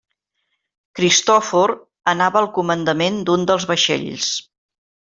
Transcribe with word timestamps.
Cristòfor 0.99 1.75
anava 2.15 2.41
al 2.43 2.51
comandament 2.57 3.23
d'un 3.31 3.49
dels 3.53 3.71
vaixells. 3.75 4.35